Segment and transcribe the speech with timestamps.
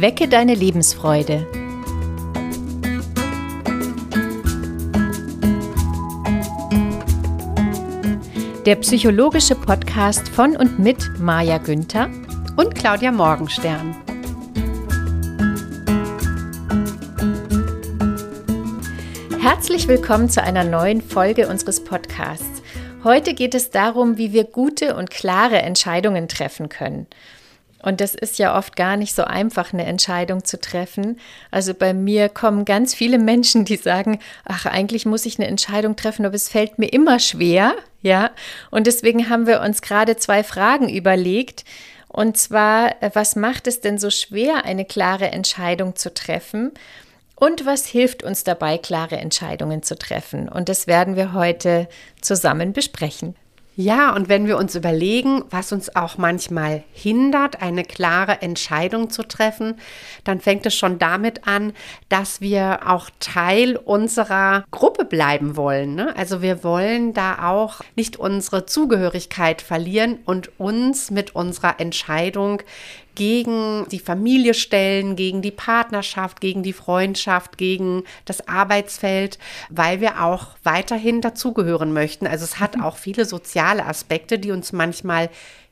[0.00, 1.46] Wecke deine Lebensfreude.
[8.64, 12.08] Der psychologische Podcast von und mit Maja Günther
[12.56, 13.94] und Claudia Morgenstern.
[19.38, 22.62] Herzlich willkommen zu einer neuen Folge unseres Podcasts.
[23.04, 27.06] Heute geht es darum, wie wir gute und klare Entscheidungen treffen können.
[27.82, 31.18] Und das ist ja oft gar nicht so einfach, eine Entscheidung zu treffen.
[31.50, 35.96] Also bei mir kommen ganz viele Menschen, die sagen, ach, eigentlich muss ich eine Entscheidung
[35.96, 38.30] treffen, aber es fällt mir immer schwer, ja.
[38.70, 41.64] Und deswegen haben wir uns gerade zwei Fragen überlegt.
[42.08, 46.72] Und zwar, äh, was macht es denn so schwer, eine klare Entscheidung zu treffen?
[47.36, 50.48] Und was hilft uns dabei, klare Entscheidungen zu treffen?
[50.48, 51.88] Und das werden wir heute
[52.20, 53.34] zusammen besprechen.
[53.82, 59.22] Ja, und wenn wir uns überlegen, was uns auch manchmal hindert, eine klare Entscheidung zu
[59.22, 59.76] treffen,
[60.22, 61.72] dann fängt es schon damit an,
[62.10, 65.94] dass wir auch Teil unserer Gruppe bleiben wollen.
[65.94, 66.14] Ne?
[66.14, 72.60] Also wir wollen da auch nicht unsere Zugehörigkeit verlieren und uns mit unserer Entscheidung
[73.14, 80.22] gegen die Familie stellen, gegen die Partnerschaft, gegen die Freundschaft, gegen das Arbeitsfeld, weil wir
[80.22, 82.26] auch weiterhin dazugehören möchten.
[82.26, 82.82] Also es hat mhm.
[82.82, 85.30] auch viele soziale Aspekte, die uns manchmal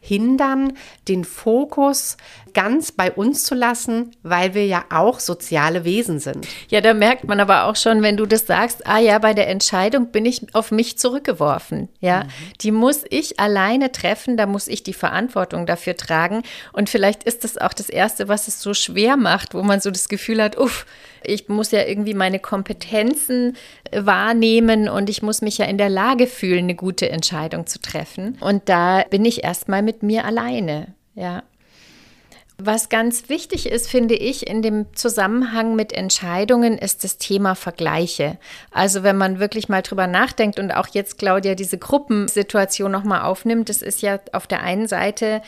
[0.09, 0.73] hindern,
[1.07, 2.17] den Fokus
[2.55, 6.49] ganz bei uns zu lassen, weil wir ja auch soziale Wesen sind.
[6.69, 9.49] Ja, da merkt man aber auch schon, wenn du das sagst, ah ja, bei der
[9.49, 11.89] Entscheidung bin ich auf mich zurückgeworfen.
[12.01, 12.29] Ja, mhm.
[12.63, 16.43] die muss ich alleine treffen, da muss ich die Verantwortung dafür tragen.
[16.73, 19.91] Und vielleicht ist das auch das Erste, was es so schwer macht, wo man so
[19.91, 20.87] das Gefühl hat, uff,
[21.23, 23.57] ich muss ja irgendwie meine Kompetenzen
[23.91, 27.81] äh, wahrnehmen und ich muss mich ja in der Lage fühlen, eine gute Entscheidung zu
[27.81, 28.37] treffen.
[28.41, 30.95] Und da bin ich erstmal mit mir alleine.
[31.15, 31.43] Ja.
[32.61, 38.37] Was ganz wichtig ist, finde ich, in dem Zusammenhang mit Entscheidungen, ist das Thema Vergleiche.
[38.73, 43.69] Also wenn man wirklich mal drüber nachdenkt und auch jetzt Claudia diese Gruppensituation nochmal aufnimmt,
[43.69, 45.41] das ist ja auf der einen Seite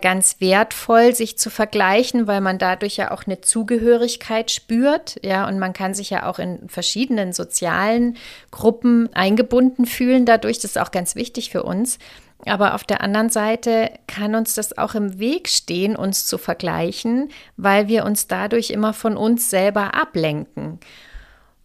[0.00, 5.58] ganz wertvoll, sich zu vergleichen, weil man dadurch ja auch eine Zugehörigkeit spürt, ja, und
[5.58, 8.16] man kann sich ja auch in verschiedenen sozialen
[8.50, 10.24] Gruppen eingebunden fühlen.
[10.24, 11.98] Dadurch das ist auch ganz wichtig für uns.
[12.44, 17.30] Aber auf der anderen Seite kann uns das auch im Weg stehen, uns zu vergleichen,
[17.56, 20.80] weil wir uns dadurch immer von uns selber ablenken.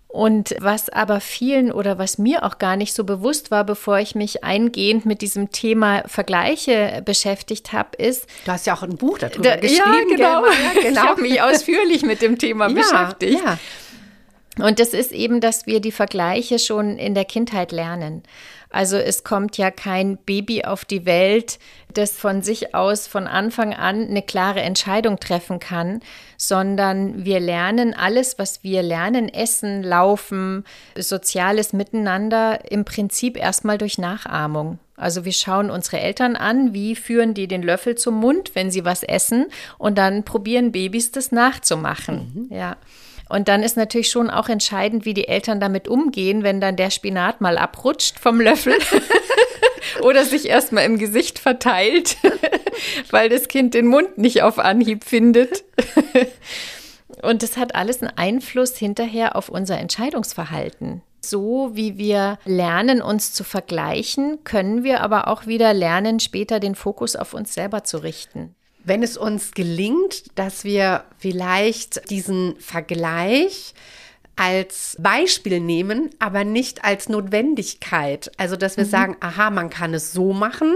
[0.08, 4.16] Und was aber vielen oder was mir auch gar nicht so bewusst war, bevor ich
[4.16, 8.26] mich eingehend mit diesem Thema Vergleiche beschäftigt habe, ist.
[8.46, 9.82] Du hast ja auch ein Buch darüber da, geschrieben.
[10.12, 10.46] Ja, genau.
[10.46, 10.52] Ja,
[10.82, 11.02] genau.
[11.02, 13.42] Ich habe mich ausführlich mit dem Thema ja, beschäftigt.
[13.44, 13.58] Ja.
[14.66, 18.24] Und das ist eben, dass wir die Vergleiche schon in der Kindheit lernen.
[18.78, 21.58] Also es kommt ja kein Baby auf die Welt,
[21.96, 26.02] das von sich aus von Anfang an eine klare Entscheidung treffen kann,
[26.38, 30.64] sondern wir lernen alles, was wir lernen, Essen, Laufen,
[30.96, 34.78] soziales Miteinander im Prinzip erstmal durch Nachahmung.
[34.96, 38.86] Also wir schauen unsere Eltern an, wie führen die den Löffel zum Mund, wenn sie
[38.86, 39.48] was essen,
[39.80, 42.48] und dann probieren Babys das nachzumachen.
[42.48, 42.56] Mhm.
[42.56, 42.78] Ja.
[43.30, 46.92] Und dann ist natürlich schon auch entscheidend, wie die Eltern damit umgehen, wenn dann der
[46.92, 48.76] Spinat mal abrutscht vom Löffel
[50.02, 52.18] oder sich erstmal im Gesicht verteilt,
[53.12, 55.64] weil das Kind den Mund nicht auf Anhieb findet.
[57.22, 61.02] Und das hat alles einen Einfluss hinterher auf unser Entscheidungsverhalten.
[61.20, 66.76] So wie wir lernen, uns zu vergleichen, können wir aber auch wieder lernen, später den
[66.76, 68.56] Fokus auf uns selber zu richten
[68.88, 73.74] wenn es uns gelingt, dass wir vielleicht diesen Vergleich
[74.38, 78.32] als Beispiel nehmen, aber nicht als Notwendigkeit.
[78.38, 78.90] Also, dass wir mhm.
[78.90, 80.76] sagen, aha, man kann es so machen,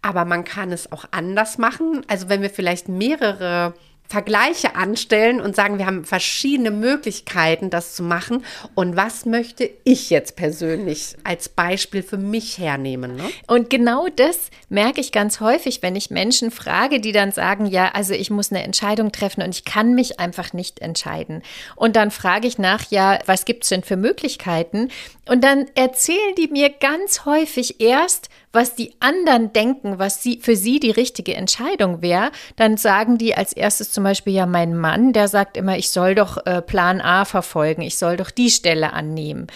[0.00, 2.02] aber man kann es auch anders machen.
[2.08, 3.74] Also, wenn wir vielleicht mehrere
[4.08, 8.44] Vergleiche anstellen und sagen, wir haben verschiedene Möglichkeiten, das zu machen.
[8.74, 13.16] Und was möchte ich jetzt persönlich als Beispiel für mich hernehmen?
[13.16, 13.24] Ne?
[13.46, 17.90] Und genau das merke ich ganz häufig, wenn ich Menschen frage, die dann sagen, ja,
[17.94, 21.42] also ich muss eine Entscheidung treffen und ich kann mich einfach nicht entscheiden.
[21.74, 24.90] Und dann frage ich nach, ja, was gibt es denn für Möglichkeiten?
[25.26, 30.56] Und dann erzählen die mir ganz häufig erst, was die anderen denken, was sie, für
[30.56, 35.12] sie die richtige Entscheidung wäre, dann sagen die als erstes zum Beispiel ja mein Mann,
[35.12, 38.92] der sagt immer, ich soll doch äh, Plan A verfolgen, ich soll doch die Stelle
[38.92, 39.46] annehmen.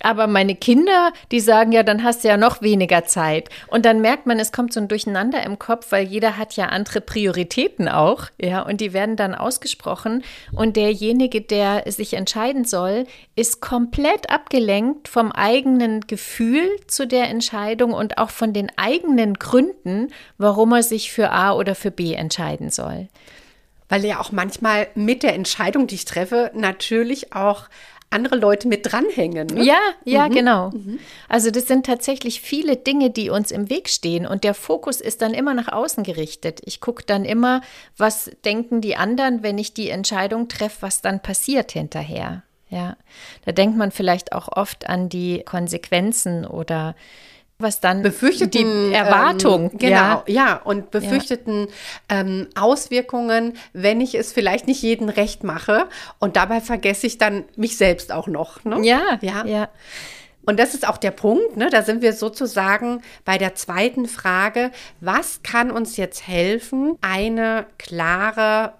[0.00, 3.48] Aber meine Kinder, die sagen ja, dann hast du ja noch weniger Zeit.
[3.68, 6.66] Und dann merkt man, es kommt so ein Durcheinander im Kopf, weil jeder hat ja
[6.66, 10.22] andere Prioritäten auch, ja, und die werden dann ausgesprochen.
[10.52, 17.92] Und derjenige, der sich entscheiden soll, ist komplett abgelenkt vom eigenen Gefühl zu der Entscheidung
[17.92, 22.70] und auch von den eigenen Gründen, warum er sich für A oder für B entscheiden
[22.70, 23.08] soll.
[23.88, 27.68] Weil ja auch manchmal mit der Entscheidung, die ich treffe, natürlich auch
[28.14, 29.48] andere Leute mit dranhängen.
[29.48, 29.64] Ne?
[29.64, 30.32] Ja, ja, mhm.
[30.32, 30.70] genau.
[30.70, 30.98] Mhm.
[31.28, 35.20] Also das sind tatsächlich viele Dinge, die uns im Weg stehen und der Fokus ist
[35.20, 36.60] dann immer nach außen gerichtet.
[36.64, 37.60] Ich gucke dann immer,
[37.96, 42.42] was denken die anderen, wenn ich die Entscheidung treffe, was dann passiert hinterher.
[42.70, 42.96] Ja,
[43.44, 46.96] da denkt man vielleicht auch oft an die Konsequenzen oder
[47.64, 49.72] was dann befürchteten die Erwartung.
[49.72, 50.24] Ähm, genau, ja.
[50.26, 51.66] ja, und befürchteten
[52.10, 52.20] ja.
[52.20, 55.86] Ähm, Auswirkungen, wenn ich es vielleicht nicht jedem recht mache.
[56.20, 58.62] Und dabei vergesse ich dann mich selbst auch noch.
[58.64, 58.78] Ne?
[58.82, 59.68] Ja, ja, ja.
[60.46, 61.70] Und das ist auch der Punkt, ne?
[61.70, 64.70] da sind wir sozusagen bei der zweiten Frage,
[65.00, 68.74] was kann uns jetzt helfen, eine klare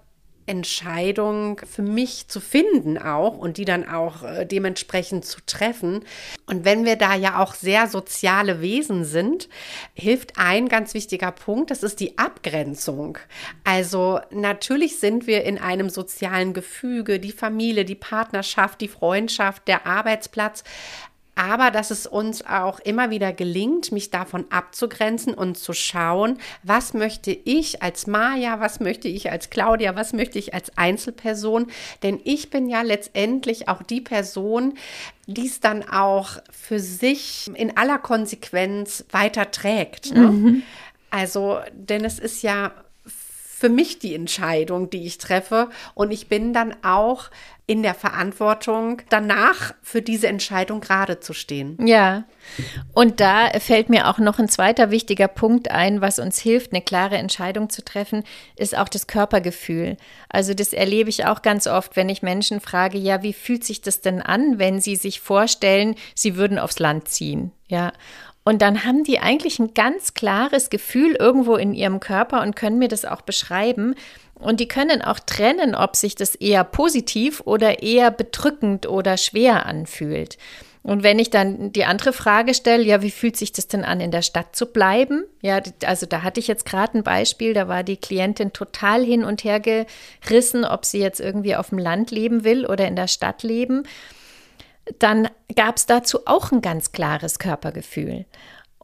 [0.47, 6.05] Entscheidung für mich zu finden auch und die dann auch äh, dementsprechend zu treffen.
[6.45, 9.49] Und wenn wir da ja auch sehr soziale Wesen sind,
[9.93, 13.17] hilft ein ganz wichtiger Punkt, das ist die Abgrenzung.
[13.63, 19.87] Also natürlich sind wir in einem sozialen Gefüge, die Familie, die Partnerschaft, die Freundschaft, der
[19.87, 20.63] Arbeitsplatz,
[21.35, 26.93] aber dass es uns auch immer wieder gelingt, mich davon abzugrenzen und zu schauen, was
[26.93, 31.67] möchte ich als Maja, was möchte ich als Claudia, was möchte ich als Einzelperson,
[32.03, 34.75] denn ich bin ja letztendlich auch die Person,
[35.27, 40.13] die es dann auch für sich in aller Konsequenz weiter trägt.
[40.13, 40.27] Ne?
[40.27, 40.63] Mhm.
[41.09, 42.71] Also, denn es ist ja
[43.65, 45.71] für mich die Entscheidung, die ich treffe.
[45.95, 47.31] Und ich bin dann auch
[47.65, 51.75] in der Verantwortung, danach für diese Entscheidung gerade zu stehen.
[51.83, 52.25] Ja.
[52.93, 56.83] Und da fällt mir auch noch ein zweiter wichtiger Punkt ein, was uns hilft, eine
[56.83, 58.23] klare Entscheidung zu treffen,
[58.55, 59.97] ist auch das Körpergefühl.
[60.29, 63.81] Also das erlebe ich auch ganz oft, wenn ich Menschen frage, ja, wie fühlt sich
[63.81, 67.51] das denn an, wenn sie sich vorstellen, sie würden aufs Land ziehen?
[67.67, 67.93] Ja.
[68.47, 72.77] Und dann haben die eigentlich ein ganz klares Gefühl irgendwo in ihrem Körper und können
[72.77, 73.95] mir das auch beschreiben.
[74.35, 79.65] Und die können auch trennen, ob sich das eher positiv oder eher bedrückend oder schwer
[79.65, 80.37] anfühlt.
[80.83, 83.99] Und wenn ich dann die andere Frage stelle, ja, wie fühlt sich das denn an,
[83.99, 85.23] in der Stadt zu bleiben?
[85.41, 89.23] Ja, also da hatte ich jetzt gerade ein Beispiel, da war die Klientin total hin
[89.23, 93.07] und her gerissen, ob sie jetzt irgendwie auf dem Land leben will oder in der
[93.07, 93.87] Stadt leben
[94.99, 98.25] dann gab es dazu auch ein ganz klares Körpergefühl.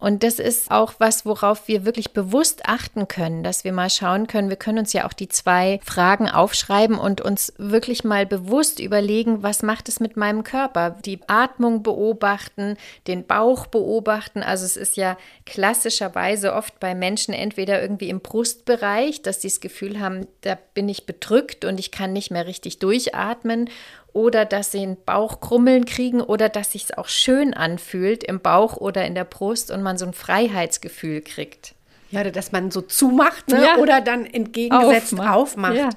[0.02, 4.26] Und das ist auch was, worauf wir wirklich bewusst achten können, dass wir mal schauen
[4.26, 8.80] können, wir können uns ja auch die zwei Fragen aufschreiben und uns wirklich mal bewusst
[8.80, 10.98] überlegen, was macht es mit meinem Körper?
[11.06, 14.42] Die Atmung beobachten, den Bauch beobachten.
[14.42, 19.60] Also es ist ja klassischerweise oft bei Menschen entweder irgendwie im Brustbereich, dass sie das
[19.60, 23.70] Gefühl haben, da bin ich bedrückt und ich kann nicht mehr richtig durchatmen
[24.14, 28.78] oder dass sie einen Bauchkrummeln kriegen oder dass sich es auch schön anfühlt im Bauch
[28.78, 31.76] oder in der Brust und man so ein Freiheitsgefühl kriegt.
[32.12, 33.64] Ja, dass man so zumacht ne?
[33.64, 33.78] ja.
[33.78, 35.36] oder dann entgegengesetzt aufmacht.
[35.36, 35.76] aufmacht.
[35.76, 35.90] Ja.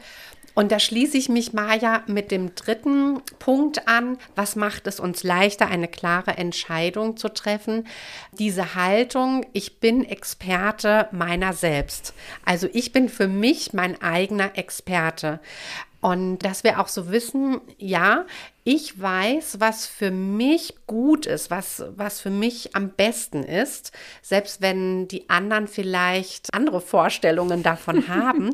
[0.55, 4.19] Und da schließe ich mich, Maja, mit dem dritten Punkt an.
[4.37, 7.89] Was macht es uns leichter, eine klare Entscheidung zu treffen?
[8.39, 12.15] Diese Haltung, ich bin Experte meiner selbst.
[12.45, 15.41] Also ich bin für mich mein eigener Experte.
[16.05, 18.27] Und dass wir auch so wissen, ja,
[18.63, 23.91] ich weiß, was für mich gut ist, was, was für mich am besten ist,
[24.21, 28.51] selbst wenn die anderen vielleicht andere Vorstellungen davon haben.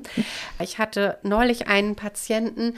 [0.60, 2.76] Ich hatte neulich einen Patienten,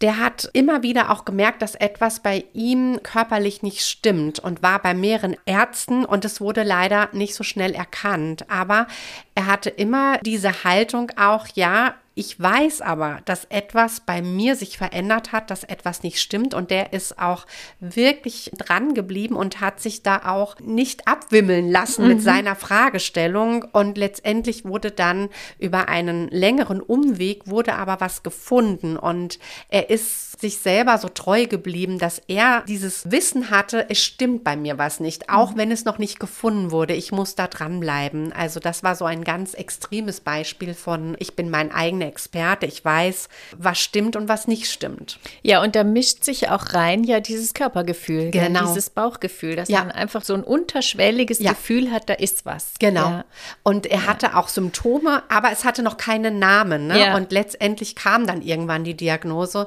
[0.00, 4.80] der hat immer wieder auch gemerkt, dass etwas bei ihm körperlich nicht stimmt und war
[4.80, 8.48] bei mehreren Ärzten und es wurde leider nicht so schnell erkannt.
[8.48, 8.86] Aber
[9.34, 14.76] er hatte immer diese Haltung auch, ja, ich weiß aber, dass etwas bei mir sich
[14.76, 17.46] verändert hat, dass etwas nicht stimmt und der ist auch
[17.78, 22.08] wirklich dran geblieben und hat sich da auch nicht abwimmeln lassen mhm.
[22.08, 25.28] mit seiner Fragestellung und letztendlich wurde dann
[25.60, 31.46] über einen längeren Umweg wurde aber was gefunden und er ist sich selber so treu
[31.46, 35.58] geblieben, dass er dieses Wissen hatte, es stimmt bei mir was nicht, auch mhm.
[35.58, 36.94] wenn es noch nicht gefunden wurde.
[36.94, 38.32] Ich muss da dranbleiben.
[38.32, 42.84] Also das war so ein ganz extremes Beispiel von, ich bin mein eigener Experte, ich
[42.84, 45.18] weiß, was stimmt und was nicht stimmt.
[45.42, 48.68] Ja, und da mischt sich auch rein ja dieses Körpergefühl, genau.
[48.68, 49.80] dieses Bauchgefühl, dass ja.
[49.80, 51.50] man einfach so ein unterschwelliges ja.
[51.50, 52.74] Gefühl hat, da ist was.
[52.78, 53.08] Genau.
[53.08, 53.24] Ja.
[53.64, 56.86] Und er hatte auch Symptome, aber es hatte noch keinen Namen.
[56.86, 57.16] Ne?
[57.16, 59.66] Und letztendlich kam dann irgendwann die Diagnose.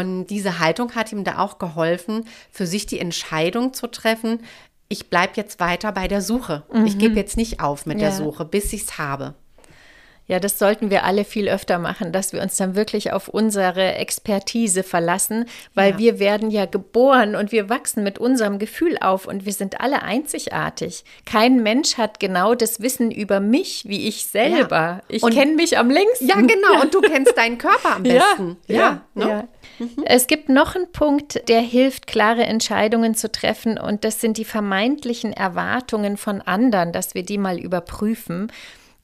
[0.00, 4.40] Und diese Haltung hat ihm da auch geholfen, für sich die Entscheidung zu treffen,
[4.88, 6.64] ich bleibe jetzt weiter bei der Suche.
[6.72, 6.86] Mhm.
[6.86, 9.34] Ich gebe jetzt nicht auf mit der Suche, bis ich es habe.
[10.30, 13.96] Ja, das sollten wir alle viel öfter machen, dass wir uns dann wirklich auf unsere
[13.96, 15.98] Expertise verlassen, weil ja.
[15.98, 20.02] wir werden ja geboren und wir wachsen mit unserem Gefühl auf und wir sind alle
[20.02, 21.02] einzigartig.
[21.26, 24.76] Kein Mensch hat genau das Wissen über mich wie ich selber.
[24.76, 25.02] Ja.
[25.08, 26.28] Ich kenne mich am längsten.
[26.28, 26.80] Ja, genau.
[26.80, 28.56] Und du kennst deinen Körper am besten.
[28.68, 29.00] Ja, ja.
[29.14, 29.28] Ne?
[29.28, 29.48] ja.
[29.80, 30.04] Mhm.
[30.04, 34.44] Es gibt noch einen Punkt, der hilft, klare Entscheidungen zu treffen und das sind die
[34.44, 38.52] vermeintlichen Erwartungen von anderen, dass wir die mal überprüfen.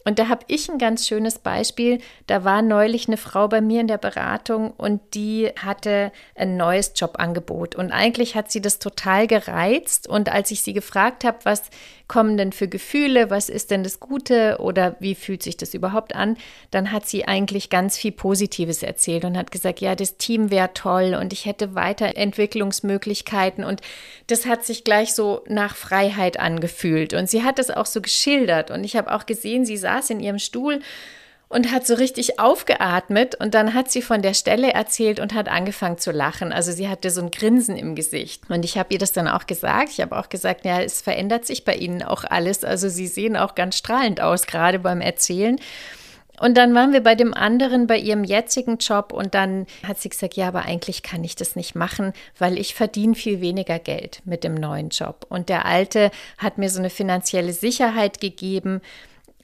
[0.06, 1.98] Und da habe ich ein ganz schönes Beispiel.
[2.28, 6.92] Da war neulich eine Frau bei mir in der Beratung und die hatte ein neues
[6.94, 7.75] Jobangebot.
[7.75, 10.08] Und eigentlich hat sie das total gereizt.
[10.08, 11.62] Und als ich sie gefragt habe, was
[12.06, 16.14] kommen denn für Gefühle, was ist denn das Gute oder wie fühlt sich das überhaupt
[16.14, 16.36] an,
[16.70, 20.72] dann hat sie eigentlich ganz viel Positives erzählt und hat gesagt, ja, das Team wäre
[20.72, 23.64] toll und ich hätte Weiterentwicklungsmöglichkeiten.
[23.64, 23.80] Und
[24.28, 27.12] das hat sich gleich so nach Freiheit angefühlt.
[27.12, 28.70] Und sie hat es auch so geschildert.
[28.70, 30.81] Und ich habe auch gesehen, sie sah saß in ihrem Stuhl
[31.49, 35.49] und hat so richtig aufgeatmet und dann hat sie von der Stelle erzählt und hat
[35.49, 36.53] angefangen zu lachen.
[36.53, 38.50] Also sie hatte so ein Grinsen im Gesicht.
[38.50, 39.91] Und ich habe ihr das dann auch gesagt.
[39.91, 42.65] Ich habe auch gesagt, ja, es verändert sich bei Ihnen auch alles.
[42.65, 45.61] Also Sie sehen auch ganz strahlend aus, gerade beim Erzählen.
[46.41, 50.11] Und dann waren wir bei dem anderen, bei ihrem jetzigen Job und dann hat sie
[50.11, 54.21] gesagt, ja, aber eigentlich kann ich das nicht machen, weil ich verdiene viel weniger Geld
[54.26, 55.25] mit dem neuen Job.
[55.31, 58.83] Und der alte hat mir so eine finanzielle Sicherheit gegeben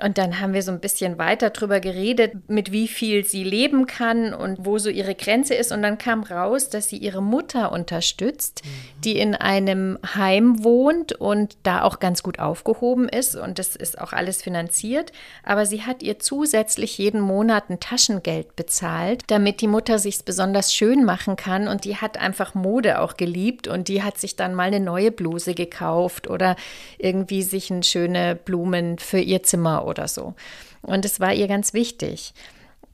[0.00, 3.86] und dann haben wir so ein bisschen weiter drüber geredet, mit wie viel sie leben
[3.86, 5.70] kann und wo so ihre Grenze ist.
[5.70, 9.00] Und dann kam raus, dass sie ihre Mutter unterstützt, mhm.
[9.02, 13.36] die in einem Heim wohnt und da auch ganz gut aufgehoben ist.
[13.36, 15.12] Und das ist auch alles finanziert.
[15.44, 20.72] Aber sie hat ihr zusätzlich jeden Monat ein Taschengeld bezahlt, damit die Mutter sich besonders
[20.72, 21.68] schön machen kann.
[21.68, 23.68] Und die hat einfach Mode auch geliebt.
[23.68, 26.56] Und die hat sich dann mal eine neue Bluse gekauft oder
[26.96, 30.34] irgendwie sich eine schöne Blumen für ihr Zimmer oder so.
[30.82, 32.34] Und es war ihr ganz wichtig.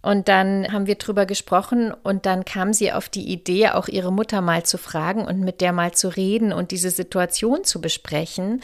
[0.01, 4.13] Und dann haben wir drüber gesprochen und dann kam sie auf die Idee, auch ihre
[4.13, 8.63] Mutter mal zu fragen und mit der mal zu reden und diese Situation zu besprechen.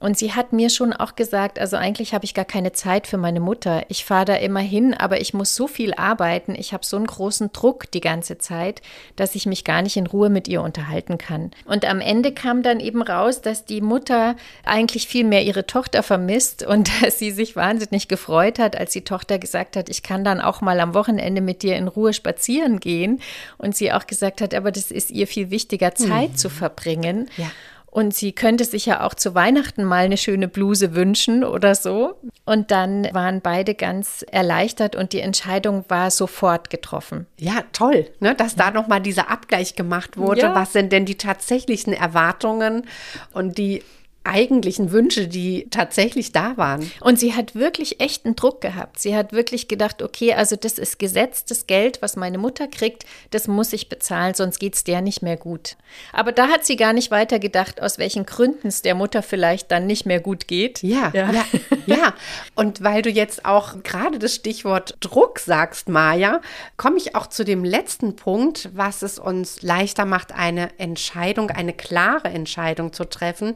[0.00, 3.16] Und sie hat mir schon auch gesagt, also eigentlich habe ich gar keine Zeit für
[3.16, 3.84] meine Mutter.
[3.88, 6.54] Ich fahre da immer hin, aber ich muss so viel arbeiten.
[6.54, 8.80] Ich habe so einen großen Druck die ganze Zeit,
[9.16, 11.50] dass ich mich gar nicht in Ruhe mit ihr unterhalten kann.
[11.64, 16.02] Und am Ende kam dann eben raus, dass die Mutter eigentlich viel mehr ihre Tochter
[16.04, 20.22] vermisst und dass sie sich wahnsinnig gefreut hat, als die Tochter gesagt hat, ich kann
[20.22, 23.20] dann auch mal am Wochenende mit dir in Ruhe spazieren gehen.
[23.56, 26.36] Und sie auch gesagt hat, aber das ist ihr viel wichtiger, Zeit mhm.
[26.36, 27.28] zu verbringen.
[27.36, 27.50] Ja.
[27.90, 32.16] Und sie könnte sich ja auch zu Weihnachten mal eine schöne Bluse wünschen oder so.
[32.44, 37.26] Und dann waren beide ganz erleichtert und die Entscheidung war sofort getroffen.
[37.38, 40.42] Ja, toll, ne, dass da nochmal dieser Abgleich gemacht wurde.
[40.42, 40.54] Ja.
[40.54, 42.86] Was sind denn die tatsächlichen Erwartungen
[43.32, 43.82] und die
[44.28, 46.90] eigentlichen Wünsche, die tatsächlich da waren.
[47.00, 49.00] Und sie hat wirklich echten Druck gehabt.
[49.00, 53.48] Sie hat wirklich gedacht, okay, also das ist gesetztes Geld, was meine Mutter kriegt, das
[53.48, 55.76] muss ich bezahlen, sonst geht es der nicht mehr gut.
[56.12, 59.70] Aber da hat sie gar nicht weiter gedacht, aus welchen Gründen es der Mutter vielleicht
[59.70, 60.82] dann nicht mehr gut geht.
[60.82, 61.44] Ja, ja, ja.
[61.86, 62.14] ja.
[62.54, 66.40] Und weil du jetzt auch gerade das Stichwort Druck sagst, Maja,
[66.76, 71.72] komme ich auch zu dem letzten Punkt, was es uns leichter macht, eine Entscheidung, eine
[71.72, 73.54] klare Entscheidung zu treffen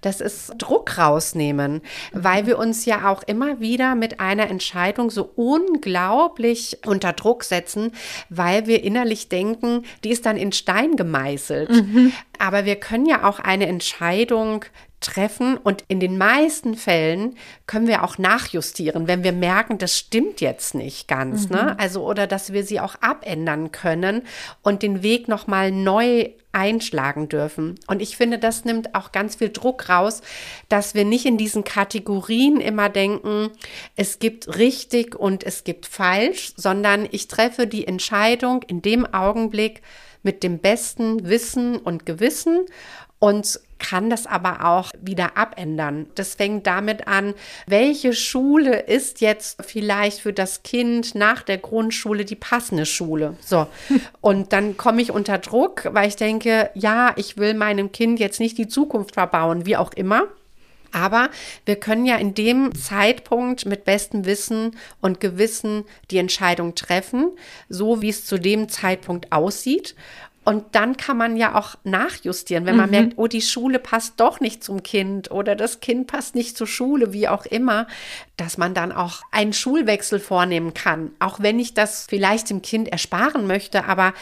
[0.00, 5.30] das ist Druck rausnehmen, weil wir uns ja auch immer wieder mit einer Entscheidung so
[5.36, 7.92] unglaublich unter Druck setzen,
[8.28, 11.70] weil wir innerlich denken, die ist dann in Stein gemeißelt.
[11.70, 12.12] Mhm.
[12.38, 14.64] Aber wir können ja auch eine Entscheidung
[15.00, 17.36] treffen und in den meisten Fällen
[17.66, 21.56] können wir auch nachjustieren, wenn wir merken, das stimmt jetzt nicht ganz, ne?
[21.56, 21.66] mhm.
[21.66, 21.78] ne?
[21.78, 24.22] Also oder dass wir sie auch abändern können
[24.62, 27.78] und den Weg noch mal neu einschlagen dürfen.
[27.86, 30.22] Und ich finde, das nimmt auch ganz viel Druck raus,
[30.68, 33.50] dass wir nicht in diesen Kategorien immer denken,
[33.96, 39.82] es gibt richtig und es gibt falsch, sondern ich treffe die Entscheidung in dem Augenblick
[40.22, 42.66] mit dem besten Wissen und Gewissen
[43.18, 46.06] und kann das aber auch wieder abändern.
[46.14, 47.34] Das fängt damit an,
[47.66, 53.36] welche Schule ist jetzt vielleicht für das Kind nach der Grundschule die passende Schule.
[53.40, 53.66] So.
[54.20, 58.40] Und dann komme ich unter Druck, weil ich denke, ja, ich will meinem Kind jetzt
[58.40, 60.24] nicht die Zukunft verbauen, wie auch immer.
[60.90, 61.28] Aber
[61.66, 67.32] wir können ja in dem Zeitpunkt mit bestem Wissen und Gewissen die Entscheidung treffen,
[67.68, 69.94] so wie es zu dem Zeitpunkt aussieht.
[70.48, 72.90] Und dann kann man ja auch nachjustieren, wenn man mhm.
[72.90, 76.66] merkt, oh, die Schule passt doch nicht zum Kind oder das Kind passt nicht zur
[76.66, 77.86] Schule, wie auch immer,
[78.38, 81.10] dass man dann auch einen Schulwechsel vornehmen kann.
[81.18, 84.14] Auch wenn ich das vielleicht dem Kind ersparen möchte, aber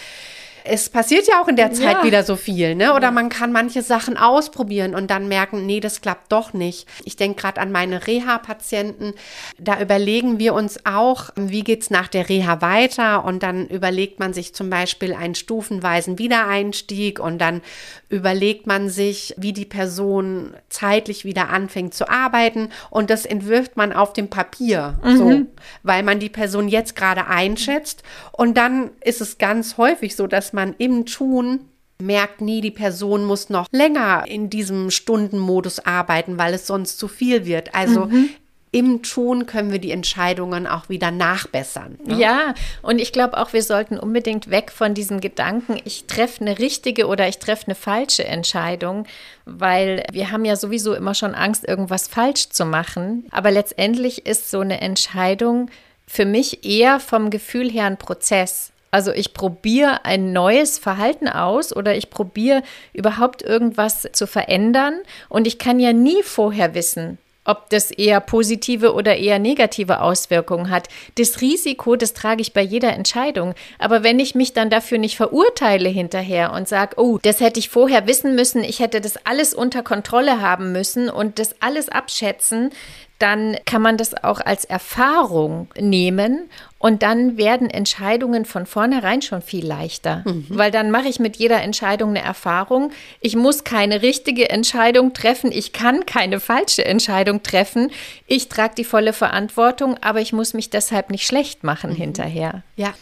[0.69, 2.05] es passiert ja auch in der Zeit ja.
[2.05, 2.95] wieder so viel, ne?
[2.95, 6.89] Oder man kann manche Sachen ausprobieren und dann merken, nee, das klappt doch nicht.
[7.05, 9.15] Ich denke gerade an meine Reha-Patienten.
[9.59, 13.25] Da überlegen wir uns auch, wie geht es nach der Reha weiter?
[13.25, 17.63] Und dann überlegt man sich zum Beispiel einen stufenweisen Wiedereinstieg und dann
[18.09, 22.71] überlegt man sich, wie die Person zeitlich wieder anfängt zu arbeiten.
[22.91, 25.17] Und das entwirft man auf dem Papier, mhm.
[25.17, 25.43] so,
[25.83, 28.03] weil man die Person jetzt gerade einschätzt.
[28.33, 31.61] Und dann ist es ganz häufig so, dass man im Tun
[31.99, 37.07] merkt nie, die Person muss noch länger in diesem Stundenmodus arbeiten, weil es sonst zu
[37.09, 37.75] viel wird.
[37.75, 38.31] Also mhm
[38.77, 41.99] im Tun können wir die Entscheidungen auch wieder nachbessern.
[42.05, 42.19] Ne?
[42.19, 46.59] Ja, und ich glaube auch, wir sollten unbedingt weg von diesem Gedanken, ich treffe eine
[46.59, 49.07] richtige oder ich treffe eine falsche Entscheidung,
[49.47, 53.25] weil wir haben ja sowieso immer schon Angst, irgendwas falsch zu machen.
[53.31, 55.71] Aber letztendlich ist so eine Entscheidung
[56.07, 58.73] für mich eher vom Gefühl her ein Prozess.
[58.97, 62.63] Also ich probiere ein neues Verhalten aus oder ich probiere
[62.95, 64.95] überhaupt irgendwas zu verändern
[65.29, 70.71] und ich kann ja nie vorher wissen, ob das eher positive oder eher negative Auswirkungen
[70.71, 70.89] hat.
[71.19, 73.53] Das Risiko, das trage ich bei jeder Entscheidung.
[73.79, 77.69] Aber wenn ich mich dann dafür nicht verurteile hinterher und sage, oh, das hätte ich
[77.69, 82.71] vorher wissen müssen, ich hätte das alles unter Kontrolle haben müssen und das alles abschätzen,
[83.19, 89.41] dann kann man das auch als Erfahrung nehmen und dann werden Entscheidungen von vornherein schon
[89.41, 90.47] viel leichter, mhm.
[90.51, 92.93] weil dann mache ich mit jeder Entscheidung eine Erfahrung.
[93.21, 97.91] Ich muss keine richtige Entscheidung treffen, ich kann keine falsche Entscheidung treffen.
[98.27, 101.97] Ich trage die volle Verantwortung, aber ich muss mich deshalb nicht schlecht machen mhm.
[101.97, 102.63] hinterher.
[102.77, 102.93] Ja.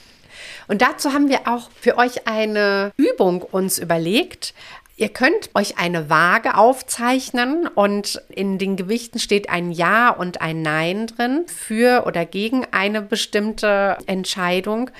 [0.66, 4.54] Und dazu haben wir auch für euch eine Übung uns überlegt.
[4.96, 10.62] Ihr könnt euch eine Waage aufzeichnen und in den Gewichten steht ein Ja und ein
[10.62, 14.90] Nein drin für oder gegen eine bestimmte Entscheidung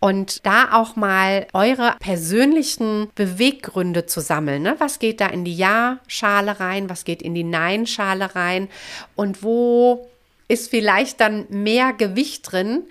[0.00, 4.62] und da auch mal eure persönlichen Beweggründe zu sammeln.
[4.62, 4.76] Ne?
[4.78, 6.90] Was geht da in die Ja-Schale rein?
[6.90, 8.68] Was geht in die Nein-Schale rein?
[9.16, 10.08] Und wo
[10.46, 12.84] ist vielleicht dann mehr Gewicht drin?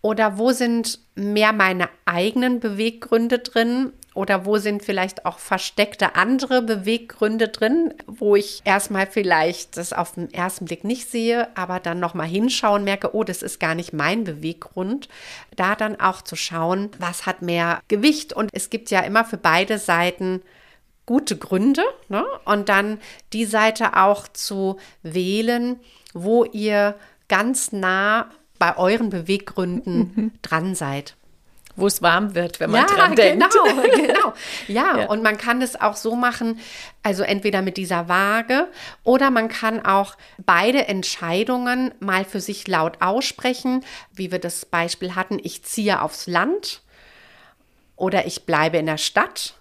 [0.00, 3.92] Oder wo sind mehr meine eigenen Beweggründe drin?
[4.14, 10.12] Oder wo sind vielleicht auch versteckte andere Beweggründe drin, wo ich erstmal vielleicht das auf
[10.12, 13.92] den ersten Blick nicht sehe, aber dann nochmal hinschauen, merke, oh, das ist gar nicht
[13.92, 15.08] mein Beweggrund.
[15.56, 18.32] Da dann auch zu schauen, was hat mehr Gewicht.
[18.32, 20.42] Und es gibt ja immer für beide Seiten
[21.06, 21.82] gute Gründe.
[22.08, 22.24] Ne?
[22.44, 23.00] Und dann
[23.32, 25.80] die Seite auch zu wählen,
[26.12, 26.94] wo ihr
[27.26, 31.16] ganz nah bei euren Beweggründen dran seid
[31.76, 33.44] wo es warm wird, wenn man ja, dran denkt.
[33.52, 34.32] Genau, genau.
[34.68, 36.60] Ja, ja, und man kann es auch so machen,
[37.02, 38.68] also entweder mit dieser Waage
[39.02, 45.14] oder man kann auch beide Entscheidungen mal für sich laut aussprechen, wie wir das Beispiel
[45.14, 46.82] hatten, ich ziehe aufs Land
[47.96, 49.54] oder ich bleibe in der Stadt.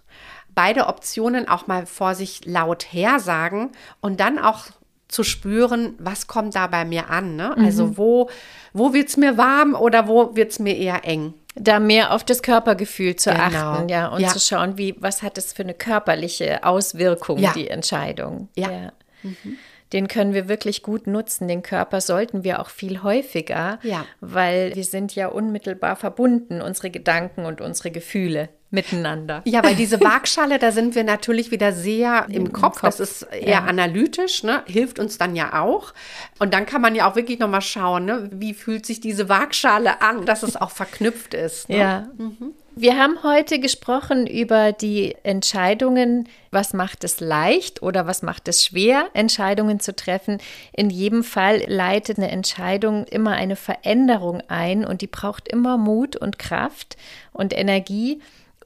[0.55, 3.71] Beide Optionen auch mal vor sich laut hersagen
[4.01, 4.67] und dann auch
[5.07, 7.35] zu spüren, was kommt da bei mir an.
[7.35, 7.53] Ne?
[7.55, 7.65] Mhm.
[7.65, 8.29] Also wo,
[8.73, 11.33] wo wird es mir warm oder wo wird es mir eher eng?
[11.55, 13.43] Da mehr auf das Körpergefühl zu genau.
[13.43, 14.29] achten, ja, und ja.
[14.29, 17.53] zu schauen, wie, was hat es für eine körperliche Auswirkung, ja.
[17.53, 18.49] die Entscheidung.
[18.55, 18.71] Ja.
[18.71, 18.93] ja.
[19.21, 19.57] Mhm.
[19.93, 21.47] Den können wir wirklich gut nutzen.
[21.47, 24.05] Den Körper sollten wir auch viel häufiger, ja.
[24.19, 29.41] weil wir sind ja unmittelbar verbunden, unsere Gedanken und unsere Gefühle miteinander.
[29.45, 32.81] Ja, weil diese Waagschale, da sind wir natürlich wieder sehr im, Im Kopf.
[32.81, 32.81] Kopf.
[32.81, 33.63] Das ist eher ja.
[33.63, 34.63] analytisch, ne?
[34.65, 35.93] hilft uns dann ja auch.
[36.39, 38.29] Und dann kann man ja auch wirklich nochmal schauen, ne?
[38.33, 41.69] wie fühlt sich diese Waagschale an, dass es auch verknüpft ist.
[41.69, 41.77] Ne?
[41.77, 42.07] Ja.
[42.17, 42.53] Mhm.
[42.75, 48.65] Wir haben heute gesprochen über die Entscheidungen, was macht es leicht oder was macht es
[48.65, 50.39] schwer, Entscheidungen zu treffen.
[50.71, 56.15] In jedem Fall leitet eine Entscheidung immer eine Veränderung ein und die braucht immer Mut
[56.15, 56.97] und Kraft
[57.31, 58.19] und Energie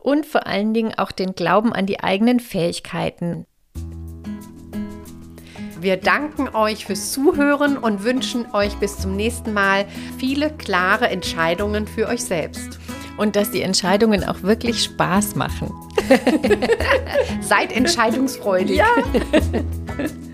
[0.07, 3.45] und vor allen Dingen auch den Glauben an die eigenen Fähigkeiten.
[5.81, 9.85] Wir danken euch fürs Zuhören und wünschen euch bis zum nächsten Mal
[10.17, 12.79] viele klare Entscheidungen für euch selbst.
[13.17, 15.73] Und dass die Entscheidungen auch wirklich Spaß machen.
[17.41, 18.77] Seid entscheidungsfreudig.
[18.77, 18.87] Ja.